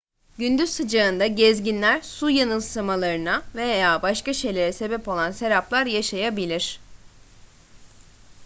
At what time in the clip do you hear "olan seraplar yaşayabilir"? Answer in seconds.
5.07-6.79